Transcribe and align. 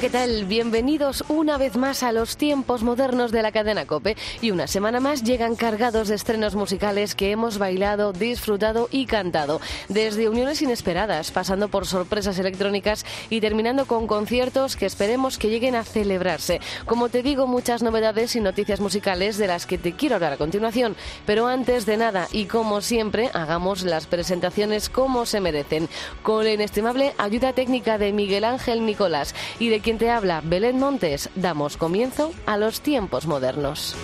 ¿Qué 0.00 0.08
tal? 0.08 0.46
Bienvenidos 0.46 1.24
una 1.28 1.58
vez 1.58 1.76
más 1.76 2.02
a 2.02 2.10
los 2.10 2.38
tiempos 2.38 2.82
modernos 2.82 3.32
de 3.32 3.42
la 3.42 3.52
cadena 3.52 3.84
Cope. 3.84 4.16
Y 4.40 4.50
una 4.50 4.66
semana 4.66 4.98
más 4.98 5.22
llegan 5.22 5.56
cargados 5.56 6.08
de 6.08 6.14
estrenos 6.14 6.54
musicales 6.54 7.14
que 7.14 7.32
hemos 7.32 7.58
bailado, 7.58 8.14
disfrutado 8.14 8.88
y 8.90 9.04
cantado. 9.04 9.60
Desde 9.90 10.30
uniones 10.30 10.62
inesperadas, 10.62 11.30
pasando 11.32 11.68
por 11.68 11.86
sorpresas 11.86 12.38
electrónicas 12.38 13.04
y 13.28 13.42
terminando 13.42 13.84
con 13.84 14.06
conciertos 14.06 14.74
que 14.74 14.86
esperemos 14.86 15.36
que 15.36 15.50
lleguen 15.50 15.74
a 15.74 15.84
celebrarse. 15.84 16.60
Como 16.86 17.10
te 17.10 17.22
digo, 17.22 17.46
muchas 17.46 17.82
novedades 17.82 18.34
y 18.36 18.40
noticias 18.40 18.80
musicales 18.80 19.36
de 19.36 19.48
las 19.48 19.66
que 19.66 19.76
te 19.76 19.92
quiero 19.92 20.14
hablar 20.14 20.32
a 20.32 20.38
continuación. 20.38 20.96
Pero 21.26 21.46
antes 21.46 21.84
de 21.84 21.98
nada, 21.98 22.26
y 22.32 22.46
como 22.46 22.80
siempre, 22.80 23.28
hagamos 23.34 23.82
las 23.82 24.06
presentaciones 24.06 24.88
como 24.88 25.26
se 25.26 25.40
merecen. 25.40 25.90
Con 26.22 26.44
la 26.44 26.52
inestimable 26.52 27.12
ayuda 27.18 27.52
técnica 27.52 27.98
de 27.98 28.14
Miguel 28.14 28.44
Ángel 28.44 28.86
Nicolás 28.86 29.34
y 29.58 29.68
de 29.68 29.80
quien 29.80 29.89
te 29.98 30.10
habla 30.10 30.42
Belén 30.44 30.78
Montes, 30.78 31.30
damos 31.34 31.76
comienzo 31.76 32.32
a 32.46 32.56
los 32.56 32.80
tiempos 32.80 33.26
modernos. 33.26 33.96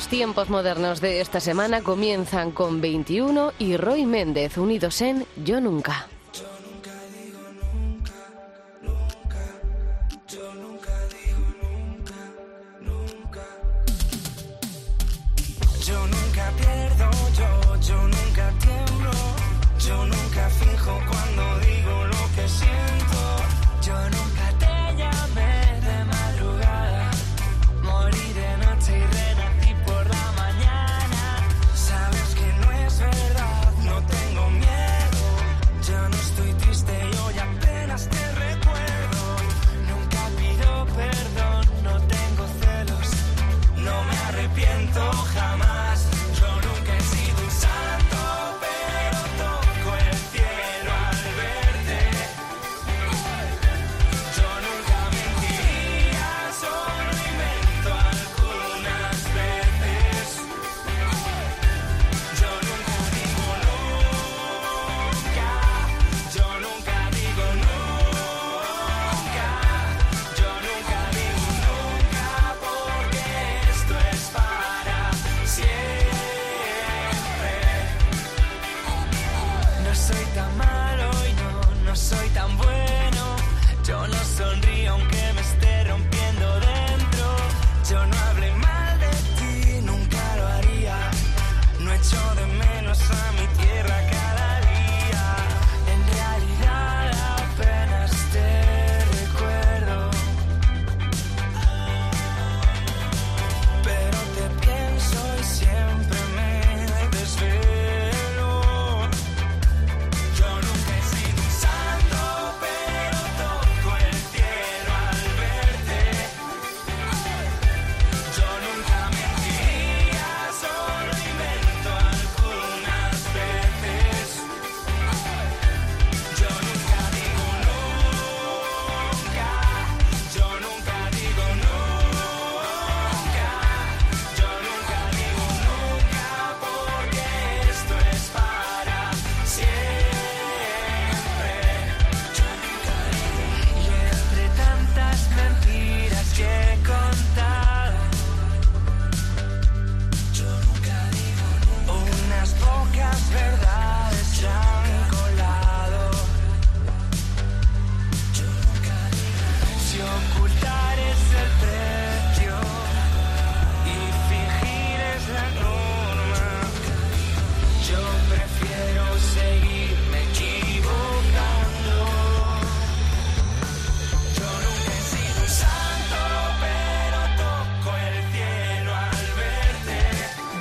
Los 0.00 0.08
tiempos 0.08 0.48
modernos 0.48 1.02
de 1.02 1.20
esta 1.20 1.40
semana 1.40 1.82
comienzan 1.82 2.52
con 2.52 2.80
21 2.80 3.52
y 3.58 3.76
Roy 3.76 4.06
Méndez 4.06 4.56
unidos 4.56 5.02
en 5.02 5.26
Yo 5.44 5.60
Nunca. 5.60 6.08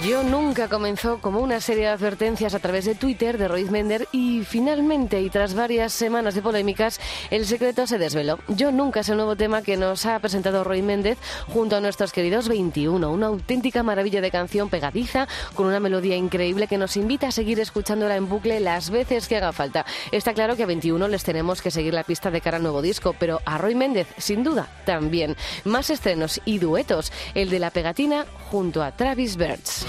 Yo 0.06 0.24
nunca 0.24 0.70
comenzó 0.70 1.20
como 1.20 1.42
una 1.42 1.60
serie 1.60 1.84
de 1.84 1.90
advertencias 1.90 2.56
a 2.56 2.60
través 2.60 2.86
de 2.86 2.96
Twitter 2.96 3.38
de 3.38 3.50
Roy 3.50 3.66
Mender 3.66 4.08
y 4.14 4.46
finalmente, 4.46 5.22
y 5.22 5.30
tras 5.30 5.56
varias 5.56 5.92
semanas 5.92 6.36
de 6.36 6.42
polémicas, 6.42 7.02
el 7.32 7.46
secreto 7.46 7.86
se 7.86 7.98
desveló. 7.98 8.40
Yo 8.48 8.72
nunca 8.72 9.02
es 9.02 9.10
el 9.10 9.18
nuevo 9.18 9.36
tema 9.36 9.62
que 9.62 9.76
nos 9.76 10.06
ha 10.06 10.18
presentado 10.20 10.64
Roy 10.64 10.82
Méndez 10.82 11.18
junto 11.48 11.76
a 11.76 11.82
nuestros 11.82 12.14
queridos 12.14 12.48
21, 12.48 13.12
una 13.12 13.28
auténtica 13.28 13.84
maravilla 13.84 14.22
de 14.22 14.32
canción 14.32 14.70
pegadiza 14.70 15.28
con 15.54 15.68
una 15.68 15.82
melodía 15.82 16.16
increíble 16.16 16.68
que 16.68 16.78
nos 16.78 16.96
invita 16.96 17.28
a 17.28 17.32
seguir 17.32 17.60
escuchándola 17.60 18.16
en 18.16 18.30
bucle 18.30 18.62
las 18.62 18.92
veces 18.92 19.28
que 19.28 19.36
haga 19.36 19.52
falta. 19.52 19.86
Está 20.14 20.34
claro 20.34 20.56
que 20.56 20.64
a 20.64 20.68
21 20.68 21.10
les 21.10 21.26
tenemos 21.26 21.62
que 21.62 21.72
seguir 21.72 21.94
la 21.94 22.06
pista 22.06 22.32
de 22.32 22.40
cara 22.40 22.56
al 22.56 22.64
nuevo 22.64 22.82
disco, 22.82 23.16
pero 23.20 23.42
a 23.44 23.58
Roy 23.58 23.76
Méndez, 23.76 24.08
sin 24.18 24.46
duda, 24.46 24.70
también. 24.86 25.36
Más 25.66 25.90
estrenos 25.90 26.40
y 26.46 26.60
duetos, 26.60 27.12
el 27.36 27.50
de 27.50 27.60
la 27.60 27.70
pegatina 27.70 28.26
junto 28.50 28.82
a 28.82 28.94
Travis 28.94 29.36
Birds. 29.36 29.89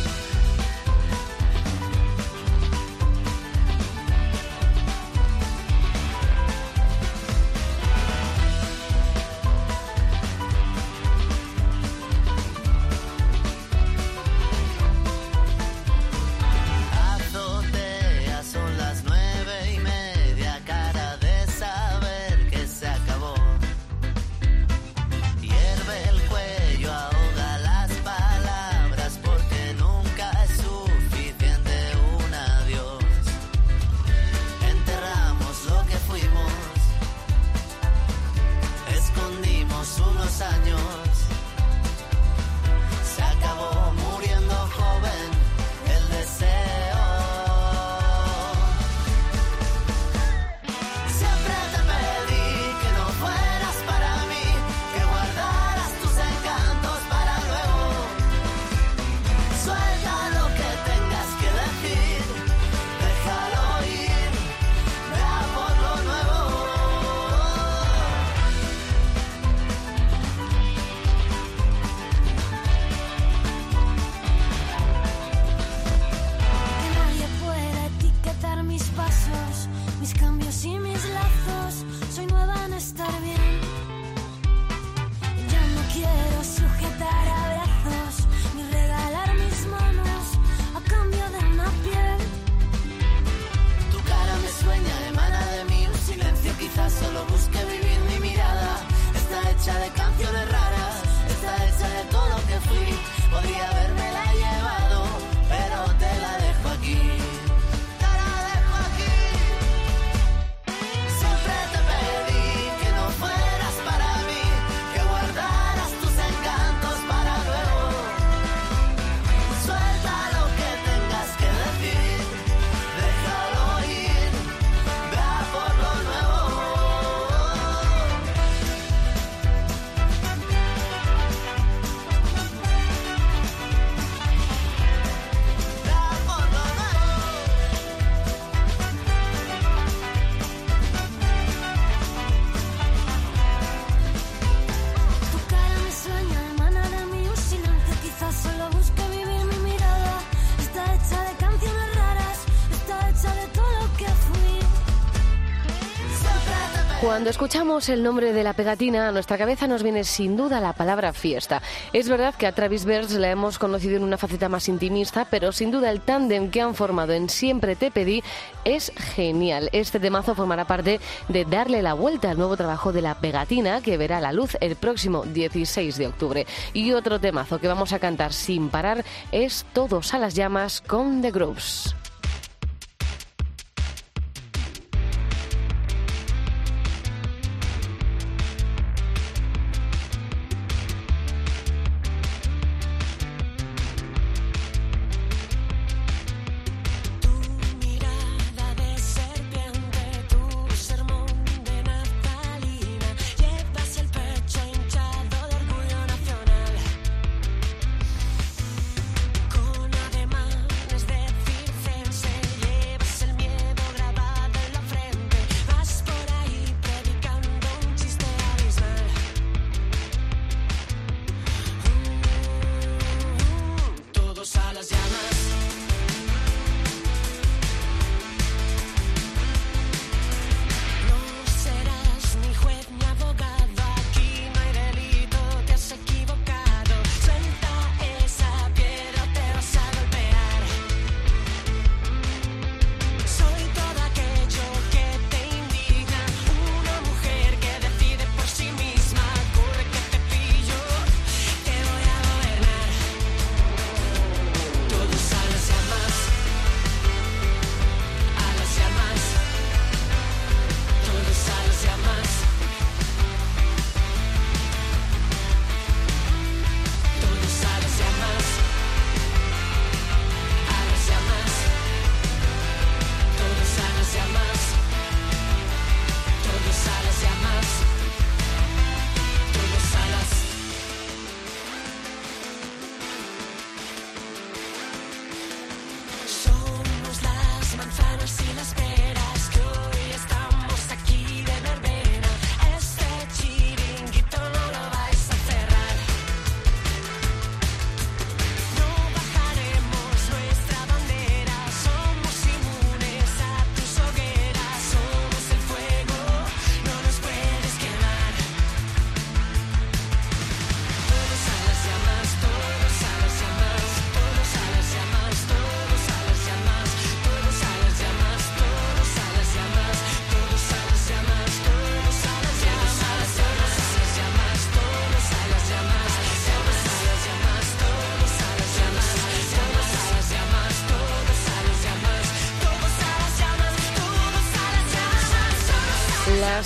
Cuando 157.21 157.29
escuchamos 157.29 157.87
el 157.89 158.01
nombre 158.01 158.33
de 158.33 158.43
la 158.43 158.53
pegatina, 158.53 159.07
a 159.07 159.11
nuestra 159.11 159.37
cabeza 159.37 159.67
nos 159.67 159.83
viene 159.83 160.03
sin 160.03 160.35
duda 160.35 160.59
la 160.59 160.73
palabra 160.73 161.13
fiesta. 161.13 161.61
Es 161.93 162.09
verdad 162.09 162.33
que 162.33 162.47
a 162.47 162.51
Travis 162.51 162.83
Berz 162.83 163.11
la 163.11 163.29
hemos 163.29 163.59
conocido 163.59 163.95
en 163.97 164.03
una 164.03 164.17
faceta 164.17 164.49
más 164.49 164.67
intimista, 164.67 165.27
pero 165.29 165.51
sin 165.51 165.69
duda 165.69 165.91
el 165.91 166.01
tándem 166.01 166.49
que 166.49 166.61
han 166.61 166.73
formado 166.73 167.13
en 167.13 167.29
Siempre 167.29 167.75
te 167.75 167.91
pedí 167.91 168.23
es 168.65 168.91
genial. 169.15 169.69
Este 169.71 169.99
temazo 169.99 170.33
formará 170.33 170.65
parte 170.65 170.99
de 171.27 171.45
Darle 171.45 171.83
la 171.83 171.93
vuelta 171.93 172.31
al 172.31 172.39
nuevo 172.39 172.57
trabajo 172.57 172.91
de 172.91 173.03
la 173.03 173.13
pegatina 173.13 173.81
que 173.81 173.97
verá 173.97 174.19
la 174.19 174.33
luz 174.33 174.57
el 174.59 174.75
próximo 174.75 175.23
16 175.23 175.97
de 175.99 176.07
octubre. 176.07 176.47
Y 176.73 176.93
otro 176.93 177.19
temazo 177.19 177.59
que 177.59 177.67
vamos 177.67 177.93
a 177.93 177.99
cantar 177.99 178.33
sin 178.33 178.69
parar 178.69 179.05
es 179.31 179.63
Todos 179.73 180.15
a 180.15 180.17
las 180.17 180.33
llamas 180.33 180.81
con 180.81 181.21
The 181.21 181.29
Grooves. 181.29 181.93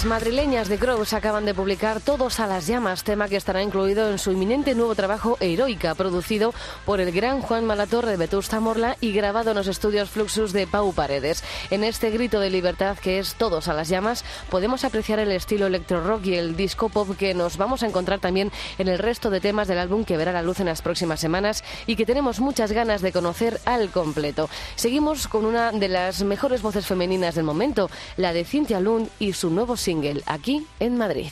Madrileñas 0.05 0.69
de 0.69 0.77
Groves 0.77 1.13
acaban 1.13 1.45
de 1.45 1.55
publicar 1.55 1.99
Todos 1.99 2.39
a 2.39 2.45
las 2.45 2.67
llamas, 2.67 3.03
tema 3.03 3.27
que 3.27 3.37
estará 3.37 3.63
incluido 3.63 4.11
en 4.11 4.19
su 4.19 4.31
inminente 4.31 4.75
nuevo 4.75 4.93
trabajo 4.93 5.35
Heroica, 5.39 5.95
producido 5.95 6.53
por 6.85 7.01
el 7.01 7.11
gran 7.11 7.41
Juan 7.41 7.65
Malatorre 7.65 8.11
de 8.11 8.17
Vetusta 8.17 8.59
Morla 8.59 8.97
y 9.01 9.13
grabado 9.13 9.49
en 9.49 9.57
los 9.57 9.65
estudios 9.65 10.11
Fluxus 10.11 10.53
de 10.53 10.67
Pau 10.67 10.93
Paredes. 10.93 11.43
En 11.71 11.83
este 11.83 12.11
grito 12.11 12.39
de 12.39 12.51
libertad 12.51 12.99
que 12.99 13.17
es 13.17 13.33
Todos 13.33 13.67
a 13.67 13.73
las 13.73 13.89
llamas, 13.89 14.23
podemos 14.51 14.85
apreciar 14.85 15.17
el 15.17 15.31
estilo 15.31 15.65
electro 15.65 16.03
rock 16.03 16.27
y 16.27 16.35
el 16.35 16.55
disco 16.55 16.89
pop 16.89 17.17
que 17.17 17.33
nos 17.33 17.57
vamos 17.57 17.81
a 17.81 17.87
encontrar 17.87 18.19
también 18.19 18.51
en 18.77 18.87
el 18.87 18.99
resto 18.99 19.31
de 19.31 19.41
temas 19.41 19.67
del 19.67 19.79
álbum 19.79 20.05
que 20.05 20.17
verá 20.17 20.31
la 20.31 20.43
luz 20.43 20.59
en 20.59 20.67
las 20.67 20.83
próximas 20.83 21.19
semanas 21.19 21.63
y 21.87 21.95
que 21.95 22.05
tenemos 22.05 22.39
muchas 22.39 22.71
ganas 22.71 23.01
de 23.01 23.11
conocer 23.11 23.59
al 23.65 23.89
completo. 23.89 24.49
Seguimos 24.75 25.27
con 25.27 25.45
una 25.45 25.71
de 25.71 25.87
las 25.87 26.21
mejores 26.21 26.61
voces 26.61 26.85
femeninas 26.85 27.33
del 27.33 27.43
momento, 27.43 27.89
la 28.17 28.33
de 28.33 28.45
Cintia 28.45 28.79
Lund 28.79 29.09
y 29.17 29.33
su 29.33 29.49
nuevo 29.49 29.75
single 29.75 29.94
aquí 30.25 30.65
en 30.79 30.97
Madrid. 30.97 31.27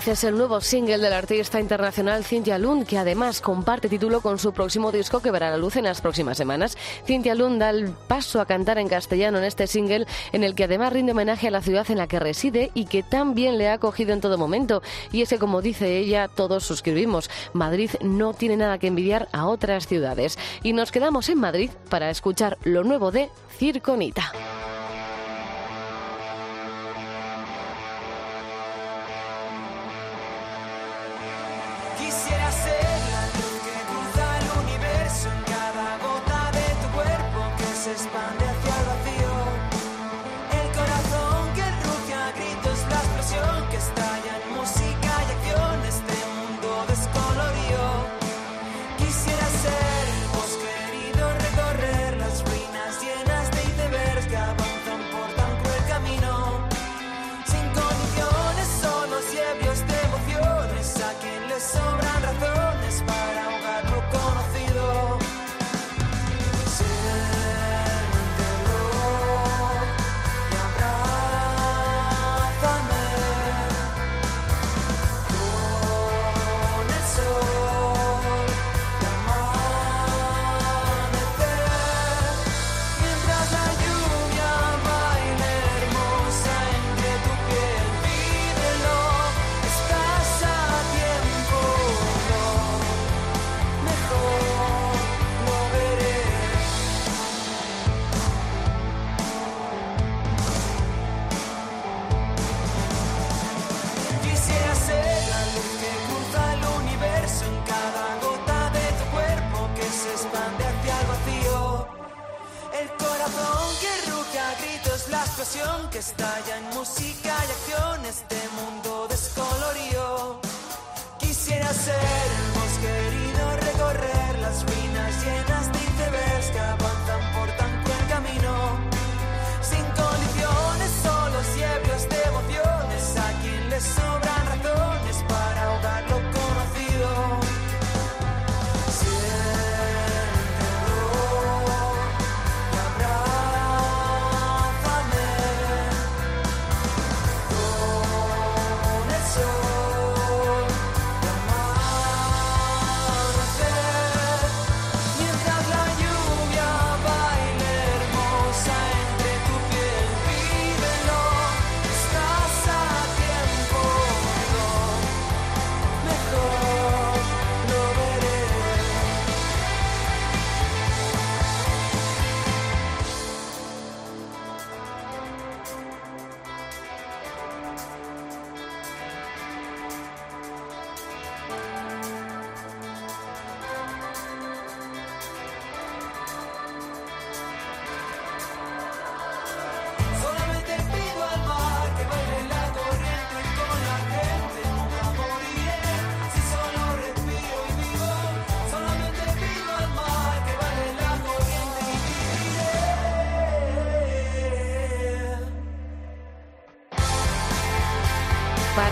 Madrid 0.00 0.12
es 0.12 0.24
el 0.24 0.38
nuevo 0.38 0.62
single 0.62 0.96
del 0.96 1.12
artista 1.12 1.60
internacional 1.60 2.24
Cintia 2.24 2.56
Lund, 2.56 2.86
que 2.86 2.96
además 2.96 3.42
comparte 3.42 3.86
título 3.90 4.22
con 4.22 4.38
su 4.38 4.54
próximo 4.54 4.92
disco 4.92 5.20
que 5.20 5.30
verá 5.30 5.50
la 5.50 5.58
luz 5.58 5.76
en 5.76 5.84
las 5.84 6.00
próximas 6.00 6.38
semanas. 6.38 6.78
Cintia 7.04 7.34
Lund 7.34 7.60
da 7.60 7.68
el 7.68 7.90
paso 7.90 8.40
a 8.40 8.46
cantar 8.46 8.78
en 8.78 8.88
castellano 8.88 9.36
en 9.36 9.44
este 9.44 9.66
single, 9.66 10.06
en 10.32 10.42
el 10.42 10.54
que 10.54 10.64
además 10.64 10.94
rinde 10.94 11.12
homenaje 11.12 11.48
a 11.48 11.50
la 11.50 11.60
ciudad 11.60 11.84
en 11.90 11.98
la 11.98 12.06
que 12.06 12.18
reside 12.18 12.70
y 12.72 12.86
que 12.86 13.02
tan 13.02 13.34
bien 13.34 13.58
le 13.58 13.68
ha 13.68 13.74
acogido 13.74 14.14
en 14.14 14.22
todo 14.22 14.38
momento. 14.38 14.80
Y 15.12 15.20
es 15.20 15.28
que, 15.28 15.38
como 15.38 15.60
dice 15.60 15.98
ella, 15.98 16.28
todos 16.28 16.64
suscribimos. 16.64 17.28
Madrid 17.52 17.90
no 18.00 18.32
tiene 18.32 18.56
nada 18.56 18.78
que 18.78 18.86
envidiar 18.86 19.28
a 19.32 19.48
otras 19.48 19.86
ciudades. 19.86 20.38
Y 20.62 20.72
nos 20.72 20.92
quedamos 20.92 21.28
en 21.28 21.40
Madrid 21.40 21.70
para 21.90 22.08
escuchar 22.08 22.56
lo 22.64 22.84
nuevo 22.84 23.10
de 23.10 23.28
Circonita. 23.58 24.32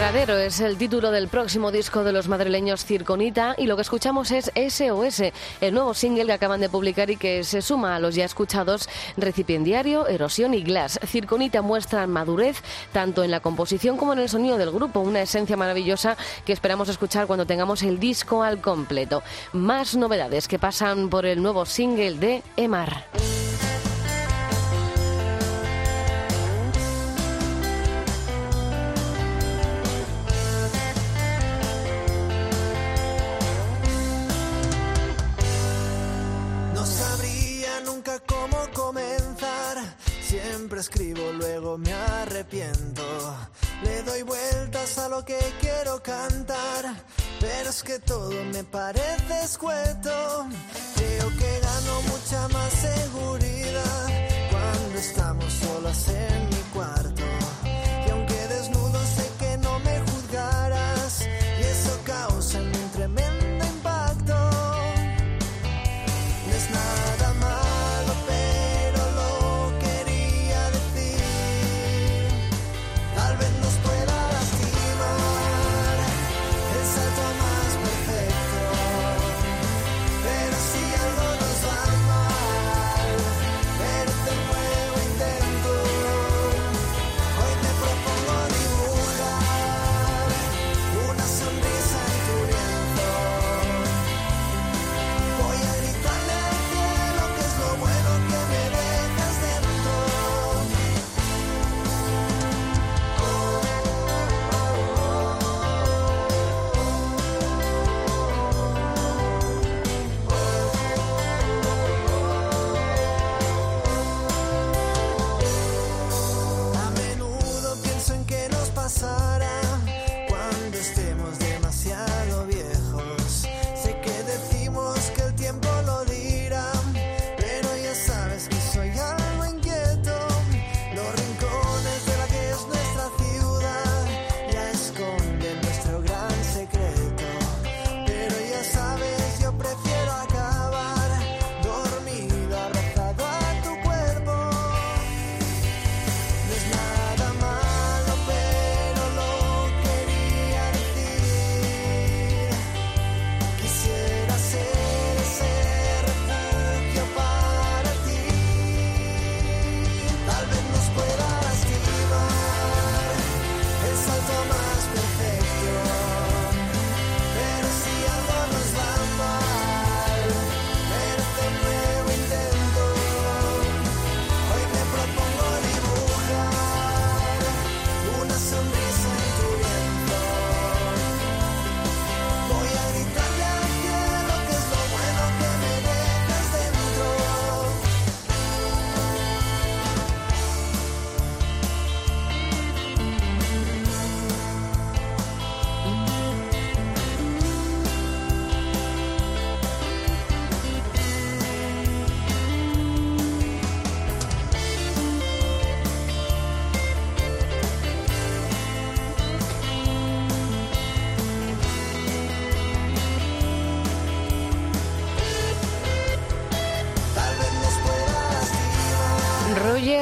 Es 0.09 0.61
el 0.61 0.79
título 0.79 1.11
del 1.11 1.29
próximo 1.29 1.71
disco 1.71 2.03
de 2.03 2.13
los 2.13 2.29
madrileños 2.29 2.83
Circonita 2.83 3.55
y 3.59 3.67
lo 3.67 3.77
que 3.77 3.83
escuchamos 3.83 4.31
es 4.31 4.51
SOS, 4.57 5.25
el 5.61 5.75
nuevo 5.75 5.93
single 5.93 6.25
que 6.25 6.33
acaban 6.33 6.63
de 6.63 6.71
publicar 6.71 7.11
y 7.11 7.17
que 7.17 7.45
se 7.45 7.61
suma 7.61 7.95
a 7.95 7.99
los 7.99 8.15
ya 8.15 8.25
escuchados 8.25 8.89
Recipiendiario, 9.19 10.07
Erosión 10.09 10.55
y 10.55 10.63
Glass. 10.63 10.99
Circonita 11.05 11.61
muestra 11.61 12.07
madurez 12.07 12.63
tanto 12.91 13.23
en 13.23 13.31
la 13.31 13.41
composición 13.41 13.99
como 13.99 14.15
en 14.15 14.21
el 14.21 14.31
sonido 14.31 14.57
del 14.57 14.71
grupo, 14.71 15.01
una 15.01 15.21
esencia 15.21 15.59
maravillosa 15.59 16.17
que 16.47 16.55
esperamos 16.55 16.89
escuchar 16.89 17.27
cuando 17.27 17.45
tengamos 17.45 17.83
el 17.83 18.01
disco 18.01 18.43
al 18.43 18.63
completo. 18.63 19.23
Más 19.53 19.95
novedades 19.95 20.49
que 20.49 20.59
pasan 20.59 21.11
por 21.11 21.27
el 21.27 21.43
nuevo 21.43 21.67
single 21.67 22.15
de 22.15 22.43
Emar. 22.57 23.05
Lo 45.09 45.25
que 45.25 45.39
quiero 45.61 46.03
cantar. 46.03 46.85
Pero 47.41 47.71
es 47.71 47.83
que 47.83 47.99
todo 48.01 48.31
me 48.53 48.65
parece 48.65 49.45
escueto. 49.45 50.47
Creo 50.97 51.29
que 51.39 51.61
gano 51.61 52.03
mucha 52.03 52.49
más 52.49 52.73
seguridad 52.73 54.07
cuando 54.51 54.99
estamos 54.99 55.53
solas 55.53 56.09
en 56.09 56.49
mi 56.49 56.63
cuarto. 56.75 57.23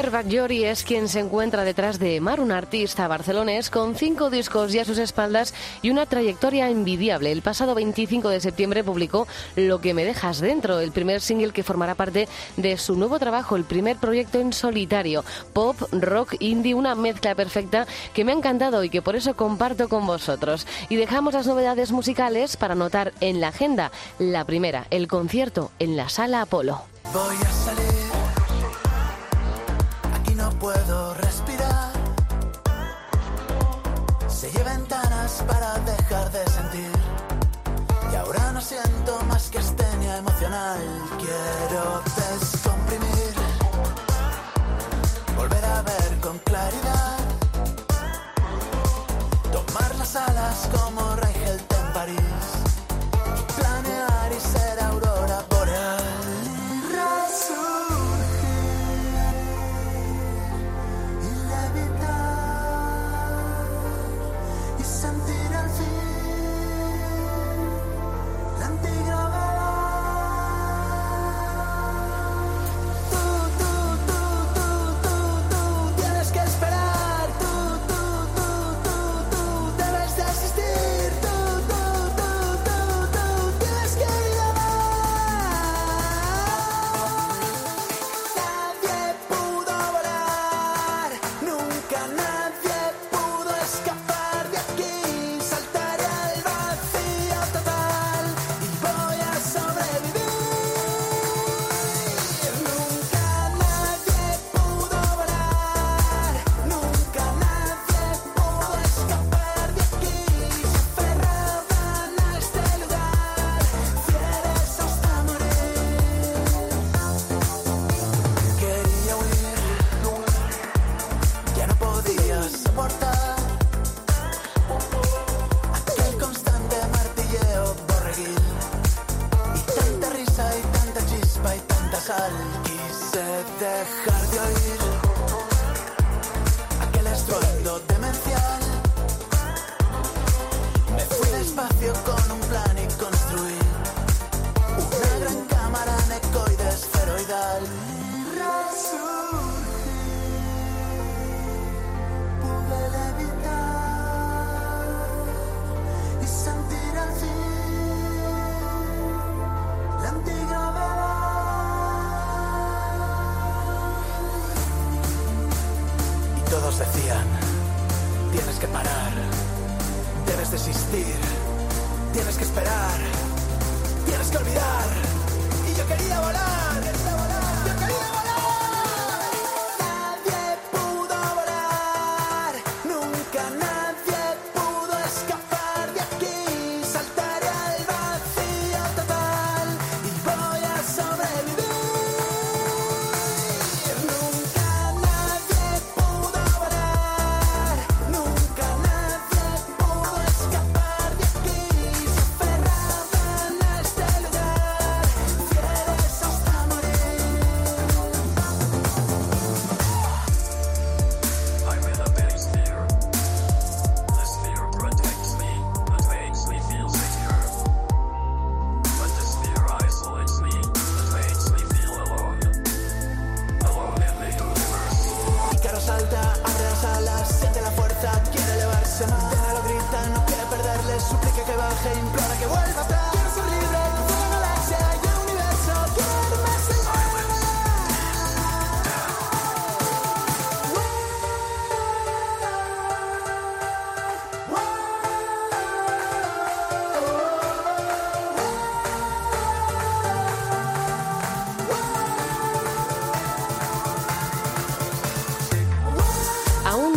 Roger 0.07 0.23
Bagliori 0.23 0.65
es 0.65 0.85
quien 0.85 1.09
se 1.09 1.19
encuentra 1.19 1.65
detrás 1.65 1.99
de 1.99 2.21
Mar, 2.21 2.39
un 2.39 2.53
artista 2.53 3.09
barcelonés 3.09 3.71
con 3.71 3.97
cinco 3.97 4.31
discos 4.31 4.73
ya 4.73 4.83
a 4.83 4.85
sus 4.85 4.99
espaldas 4.99 5.53
y 5.83 5.91
una 5.91 6.07
trayectoria 6.07 6.71
envidiable. 6.71 7.33
El 7.33 7.43
pasado 7.43 7.75
25 7.75 8.29
de 8.29 8.41
septiembre 8.41 8.85
publicó 8.85 9.27
Lo 9.57 9.81
que 9.81 9.95
me 9.95 10.05
dejas 10.05 10.39
dentro, 10.39 10.79
el 10.79 10.93
primer 10.93 11.21
single 11.21 11.53
que 11.53 11.65
formará 11.65 11.97
parte 11.97 12.29
de 12.57 12.77
su 12.77 12.95
nuevo 12.95 13.19
trabajo, 13.19 13.57
el 13.57 13.65
primer 13.65 13.97
proyecto 13.97 14.39
en 14.39 14.53
solitario, 14.53 15.25
pop, 15.53 15.77
rock, 15.91 16.37
indie, 16.39 16.75
una 16.75 16.95
mezcla 16.95 17.35
perfecta 17.35 17.89
que 18.15 18.25
me 18.25 18.31
ha 18.31 18.37
encantado 18.37 18.85
y 18.85 18.91
que 18.91 19.03
por 19.03 19.17
eso 19.17 19.35
comparto 19.35 19.89
con 19.89 20.07
vosotros. 20.07 20.69
Y 20.89 20.95
dejamos 20.95 21.35
las 21.35 21.49
novedades 21.49 21.91
musicales 21.91 22.57
para 22.57 22.77
notar 22.77 23.13
en 23.21 23.41
la 23.41 23.49
agenda 23.49 23.91
la 24.21 24.45
primera, 24.45 24.87
el 24.91 25.09
concierto 25.09 25.73
en 25.81 25.97
la 25.97 26.09
Sala 26.09 26.43
Apolo. 26.43 26.83
Voy 27.13 27.35
a 27.35 27.51
salir. 27.51 28.06
Puedo 30.67 31.15
respirar. 31.15 31.93
Sellé 34.27 34.65
ventanas 34.65 35.45
para 35.47 35.79
dejar 35.79 36.33
de 36.33 36.45
sentir. 36.51 36.91
Y 38.11 38.17
ahora 38.17 38.51
no 38.51 38.61
siento 38.61 39.17
más 39.29 39.49
que 39.49 39.59
estenia 39.59 40.17
emocional. 40.17 40.81
Quiero 41.21 42.03
descomprimir. 42.17 43.35
Volver 45.37 45.65
a 45.65 45.83
ver 45.83 46.21
con 46.21 46.37
claridad. 46.41 47.19
Tomar 49.53 49.95
las 49.95 50.17
alas 50.17 50.69
como 50.73 51.15
Reichelt 51.15 51.73
en 51.75 51.93
París. 51.93 52.56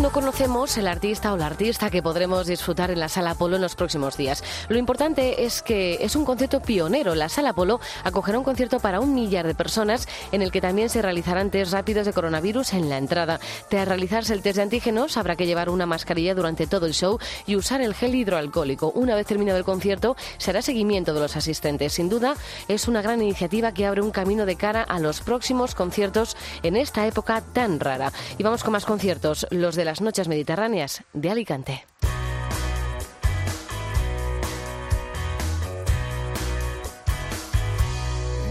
No 0.10 0.14
conocemos 0.14 0.76
el 0.80 0.88
artista 0.88 1.32
o 1.34 1.38
la 1.38 1.46
artista 1.46 1.92
que 1.92 2.02
podremos 2.02 2.48
disfrutar 2.48 2.90
en 2.90 3.00
la 3.00 3.10
Sala 3.10 3.32
Apolo 3.32 3.58
en 3.58 3.62
los 3.62 3.76
próximos 3.76 4.18
días. 4.18 4.44
Lo 4.68 4.80
importante 4.80 5.46
es 5.46 5.62
que 5.62 6.00
es 6.02 6.16
un 6.16 6.26
concierto 6.26 6.62
pionero. 6.62 7.14
La 7.14 7.30
Sala 7.30 7.52
Apolo 7.52 7.80
acogerá 8.04 8.40
un 8.40 8.44
concierto 8.44 8.80
para 8.80 9.02
un 9.02 9.14
millar 9.14 9.46
de 9.46 9.54
personas 9.54 10.08
en 10.32 10.42
el 10.42 10.52
que 10.52 10.62
también 10.62 10.90
se 10.90 11.04
realizarán 11.04 11.52
test 11.52 11.74
rápidos 11.74 12.08
de 12.08 12.14
coronavirus 12.14 12.74
en 12.74 12.90
la 12.90 12.98
entrada. 12.98 13.40
Tras 13.70 13.88
realizarse 13.88 14.34
el 14.34 14.42
test 14.42 14.56
de 14.56 14.64
antígenos 14.64 15.16
habrá 15.16 15.36
que 15.36 15.46
llevar 15.46 15.70
una 15.70 15.86
mascarilla 15.86 16.34
durante 16.34 16.66
todo 16.66 16.88
el 16.88 16.96
show 16.96 17.20
y 17.46 17.56
usar 17.56 17.82
el 17.82 17.94
gel 17.94 18.16
hidroalcohólico. 18.16 18.92
Una 18.96 19.14
vez 19.14 19.28
terminado 19.28 19.60
el 19.60 19.64
concierto 19.64 20.16
se 20.40 20.50
hará 20.50 20.64
seguimiento 20.64 21.14
de 21.14 21.20
los 21.20 21.36
asistentes. 21.36 21.94
Sin 21.94 22.10
duda 22.10 22.34
es 22.68 22.88
una 22.88 23.04
gran 23.04 23.22
iniciativa 23.22 23.74
que 23.74 23.86
abre 23.86 24.02
un 24.02 24.10
camino 24.10 24.48
de 24.48 24.56
cara 24.56 24.82
a 24.82 24.98
los 24.98 25.22
próximos 25.22 25.76
conciertos 25.76 26.36
en 26.64 26.78
esta 26.78 27.06
época 27.06 27.42
tan 27.42 27.80
rara. 27.80 28.12
Y 28.40 28.44
vamos 28.44 28.64
con 28.64 28.72
más 28.72 28.86
conciertos, 28.86 29.46
los 29.52 29.76
de 29.76 29.86
las 29.86 29.99
noches 30.02 30.28
mediterráneas 30.28 31.04
de 31.14 31.30
Alicante. 31.30 31.86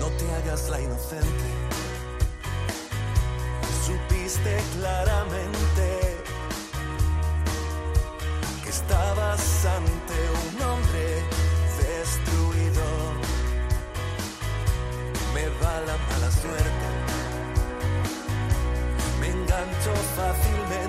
No 0.00 0.06
te 0.06 0.30
hagas 0.34 0.68
la 0.68 0.80
inocente. 0.80 1.48
supiste 3.88 4.56
claramente 4.78 6.16
que 8.62 8.68
estabas 8.68 9.64
ante 9.64 10.18
un 10.42 10.62
hombre 10.62 11.22
destruido. 11.78 12.84
Me 15.34 15.48
va 15.62 15.80
la 15.88 15.96
mala 16.08 16.30
suerte, 16.30 16.88
engancho 19.22 19.94
fácilmente. 20.16 20.87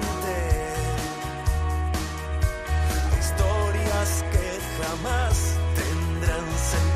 Que 4.00 4.60
jamás 4.82 5.58
tendrán. 5.76 6.89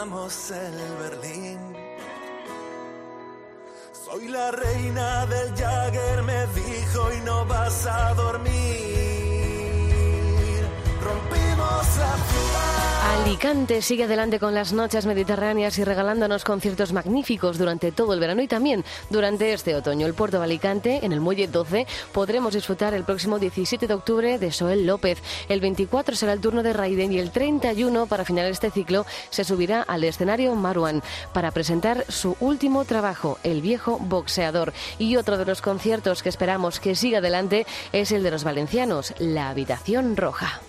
El 0.00 0.96
Berlín. 1.00 1.58
Soy 3.92 4.28
la 4.28 4.52
reina 4.52 5.26
del 5.26 5.52
Jagger, 5.56 6.22
me 6.22 6.46
dijo 6.54 7.12
y 7.12 7.20
no 7.22 7.44
vas 7.46 7.84
a 7.84 8.14
dormir. 8.14 8.87
Alicante 13.24 13.82
sigue 13.82 14.04
adelante 14.04 14.38
con 14.38 14.54
las 14.54 14.72
noches 14.72 15.04
mediterráneas 15.04 15.78
y 15.78 15.84
regalándonos 15.84 16.44
conciertos 16.44 16.92
magníficos 16.92 17.58
durante 17.58 17.92
todo 17.92 18.14
el 18.14 18.20
verano 18.20 18.42
y 18.42 18.48
también 18.48 18.84
durante 19.10 19.52
este 19.52 19.74
otoño. 19.74 20.06
El 20.06 20.14
puerto 20.14 20.38
de 20.38 20.44
Alicante, 20.44 21.04
en 21.04 21.12
el 21.12 21.20
Muelle 21.20 21.48
12, 21.48 21.86
podremos 22.12 22.54
disfrutar 22.54 22.94
el 22.94 23.04
próximo 23.04 23.38
17 23.38 23.86
de 23.86 23.94
octubre 23.94 24.38
de 24.38 24.52
Soel 24.52 24.86
López. 24.86 25.22
El 25.48 25.60
24 25.60 26.16
será 26.16 26.32
el 26.32 26.40
turno 26.40 26.62
de 26.62 26.72
Raiden 26.72 27.12
y 27.12 27.18
el 27.18 27.30
31, 27.30 28.06
para 28.06 28.24
finalizar 28.24 28.52
este 28.52 28.70
ciclo, 28.70 29.04
se 29.30 29.44
subirá 29.44 29.82
al 29.82 30.04
escenario 30.04 30.54
Marwan 30.54 31.02
para 31.32 31.50
presentar 31.50 32.04
su 32.08 32.36
último 32.40 32.84
trabajo, 32.84 33.38
El 33.42 33.62
viejo 33.62 33.98
boxeador. 33.98 34.72
Y 34.98 35.16
otro 35.16 35.36
de 35.38 35.44
los 35.44 35.60
conciertos 35.60 36.22
que 36.22 36.28
esperamos 36.28 36.80
que 36.80 36.94
siga 36.94 37.18
adelante 37.18 37.66
es 37.92 38.12
el 38.12 38.22
de 38.22 38.30
los 38.30 38.44
valencianos, 38.44 39.14
La 39.18 39.48
Habitación 39.48 40.16
Roja. 40.16 40.60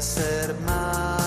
Ser 0.00 0.54
más 0.66 1.19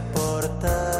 porta. 0.00 0.93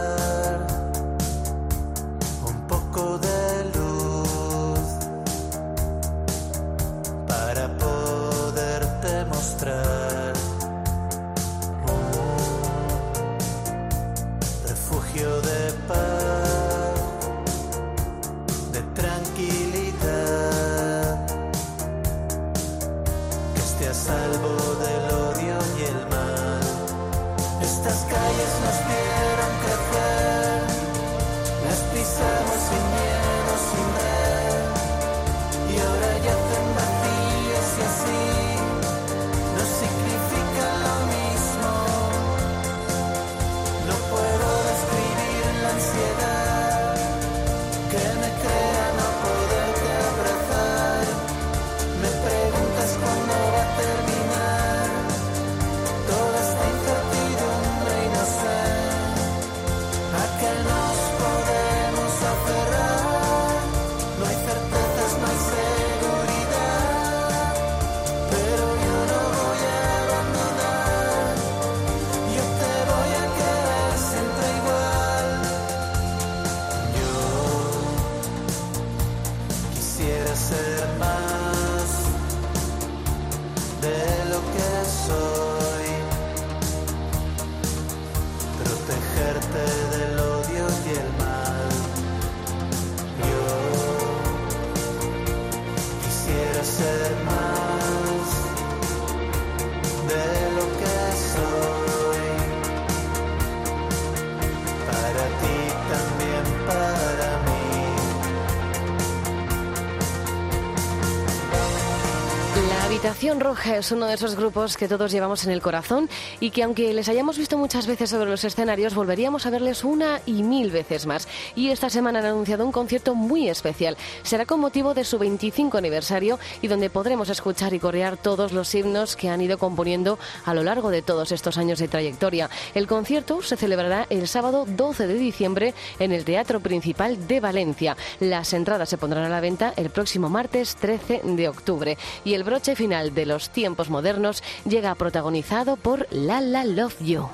La 113.34 113.38
Habitación 113.38 113.56
Roja 113.56 113.78
es 113.78 113.90
uno 113.90 114.06
de 114.06 114.14
esos 114.14 114.36
grupos 114.36 114.76
que 114.76 114.86
todos 114.86 115.10
llevamos 115.10 115.44
en 115.44 115.50
el 115.50 115.60
corazón 115.60 116.08
y 116.38 116.50
que 116.50 116.62
aunque 116.62 116.94
les 116.94 117.08
hayamos 117.08 117.36
visto 117.36 117.58
muchas 117.58 117.88
veces 117.88 118.10
sobre 118.10 118.30
los 118.30 118.44
escenarios, 118.44 118.94
volveríamos 118.94 119.44
a 119.44 119.50
verles 119.50 119.82
una 119.82 120.20
y 120.24 120.44
mil 120.44 120.70
veces 120.70 121.04
más. 121.06 121.23
Y 121.56 121.70
esta 121.70 121.90
semana 121.90 122.18
han 122.18 122.26
anunciado 122.26 122.64
un 122.64 122.72
concierto 122.72 123.14
muy 123.14 123.48
especial. 123.48 123.96
Será 124.22 124.46
con 124.46 124.60
motivo 124.60 124.94
de 124.94 125.04
su 125.04 125.18
25 125.18 125.78
aniversario 125.78 126.38
y 126.62 126.68
donde 126.68 126.90
podremos 126.90 127.28
escuchar 127.28 127.74
y 127.74 127.78
corear 127.78 128.16
todos 128.16 128.52
los 128.52 128.74
himnos 128.74 129.16
que 129.16 129.28
han 129.28 129.40
ido 129.40 129.58
componiendo 129.58 130.18
a 130.44 130.54
lo 130.54 130.62
largo 130.62 130.90
de 130.90 131.02
todos 131.02 131.32
estos 131.32 131.58
años 131.58 131.78
de 131.78 131.88
trayectoria. 131.88 132.50
El 132.74 132.86
concierto 132.86 133.42
se 133.42 133.56
celebrará 133.56 134.06
el 134.10 134.26
sábado 134.28 134.66
12 134.66 135.06
de 135.06 135.14
diciembre 135.14 135.74
en 135.98 136.12
el 136.12 136.24
Teatro 136.24 136.60
Principal 136.60 137.26
de 137.26 137.40
Valencia. 137.40 137.96
Las 138.20 138.52
entradas 138.52 138.88
se 138.88 138.98
pondrán 138.98 139.24
a 139.24 139.28
la 139.28 139.40
venta 139.40 139.72
el 139.76 139.90
próximo 139.90 140.28
martes 140.28 140.76
13 140.76 141.22
de 141.24 141.48
octubre. 141.48 141.98
Y 142.24 142.34
el 142.34 142.44
broche 142.44 142.76
final 142.76 143.14
de 143.14 143.26
los 143.26 143.50
tiempos 143.50 143.90
modernos 143.90 144.42
llega 144.64 144.94
protagonizado 144.94 145.76
por 145.76 146.06
La 146.10 146.40
La 146.40 146.64
Love 146.64 146.96
You. 147.00 147.28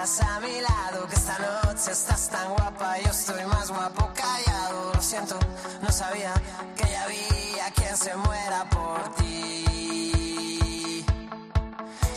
Que 0.00 0.06
bailaras 0.06 0.20
a 0.20 0.40
mi 0.40 0.60
lado, 0.60 1.06
que 1.08 1.14
esta 1.14 1.38
noche 1.38 1.92
estás 1.92 2.28
tan 2.28 2.54
guapa, 2.54 2.98
yo 3.04 3.10
estoy 3.10 3.44
más 3.46 3.70
guapo 3.70 4.10
callado. 4.14 4.92
Lo 4.94 5.02
siento, 5.02 5.38
no 5.82 5.92
sabía 5.92 6.32
que 6.76 6.88
ya 6.90 7.04
había 7.04 7.70
quien 7.74 7.96
se 7.96 8.14
muera 8.16 8.68
por 8.70 9.14
ti. 9.16 11.04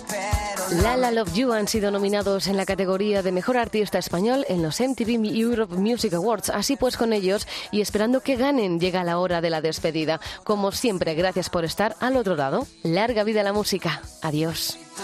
Pero 0.08 0.69
no 0.72 0.82
La 0.82 0.98
La 0.98 1.12
Love 1.12 1.34
You 1.34 1.52
han 1.52 1.67
sido 1.67 1.91
nominados 1.91 2.48
en 2.48 2.58
la 2.58 2.65
categoría 2.65 3.22
de 3.22 3.32
Mejor 3.32 3.58
Artista 3.58 3.98
Español 3.98 4.46
en 4.48 4.62
los 4.62 4.80
MTV 4.80 5.26
Europe 5.36 5.76
Music 5.76 6.13
Awards. 6.13 6.50
Así 6.50 6.76
pues 6.76 6.98
con 6.98 7.13
ellos 7.13 7.48
y 7.72 7.82
esperando 7.82 8.22
que 8.22 8.36
ganen 8.36 8.80
llega 8.80 9.04
la 9.04 9.17
hora 9.17 9.41
de 9.41 9.50
la 9.50 9.62
despedida. 9.62 10.19
Como 10.43 10.72
siempre, 10.72 11.15
gracias 11.15 11.50
por 11.50 11.65
estar 11.65 11.96
al 12.00 12.15
otro 12.17 12.36
lado. 12.36 12.65
Larga 12.84 13.24
vida 13.24 13.43
la 13.43 13.54
música. 13.54 14.02
Adiós. 14.22 14.78
tú 14.96 15.04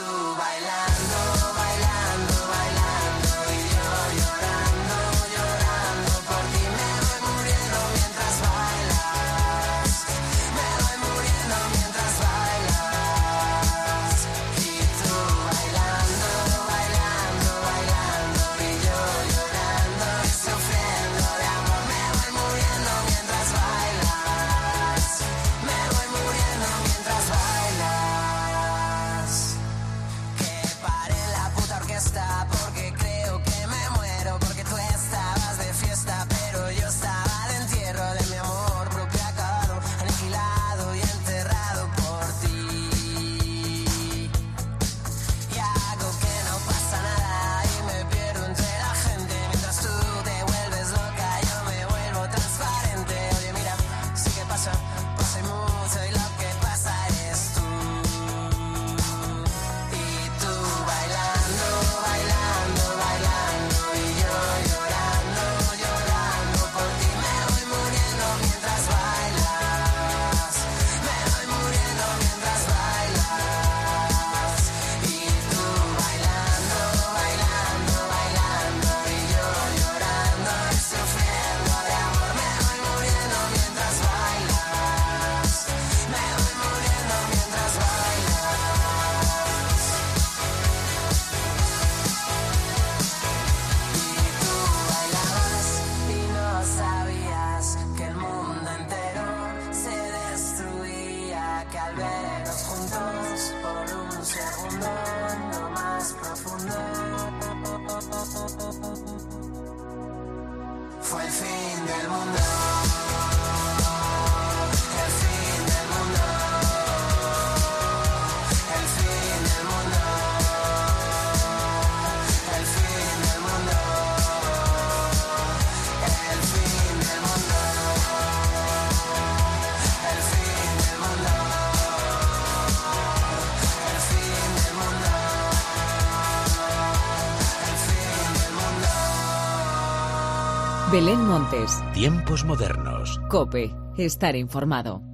Belén 141.10 141.26
Montes, 141.26 141.84
Tiempos 141.92 142.46
modernos. 142.46 143.20
Cope, 143.30 143.72
estar 143.98 144.36
informado. 144.36 145.09